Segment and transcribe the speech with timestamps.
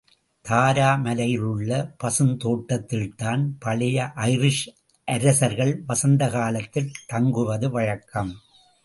[0.41, 4.11] தாரா மலையிலுள்ள பசுந்தோட்டத்தில்தான் பழைய
[4.15, 4.63] ஐரிஷ்
[5.05, 8.33] அரசர்கள் வசந்தகாலத்தில் தங்குவது வழக்கம்.